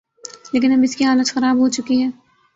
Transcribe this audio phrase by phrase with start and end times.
[0.53, 2.09] لیکن اب اس کی حالت خراب ہو چکی ہے۔